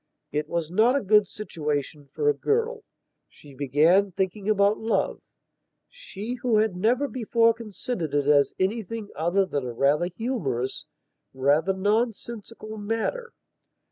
[0.31, 2.81] It was not a good situation for a girl.
[3.29, 5.21] She began thinking about love,
[5.89, 10.85] she who had never before considered it as anything other than a rather humorous,
[11.35, 13.33] rather nonsensical matter.